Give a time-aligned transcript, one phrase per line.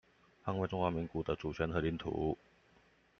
[0.43, 2.35] 捍衛中華民國的主權和領土